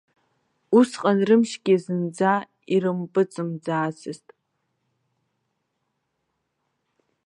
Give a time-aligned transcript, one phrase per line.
[0.77, 2.33] Усҟан рымчгьы зынӡа
[2.73, 4.27] ирымпыӡымӡаацызт.